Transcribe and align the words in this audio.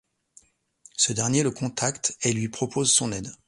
Ce 0.97 1.13
dernier 1.13 1.43
le 1.43 1.51
contacte 1.51 2.17
et 2.23 2.33
lui 2.33 2.49
propose 2.49 2.91
son 2.91 3.11
aide. 3.11 3.31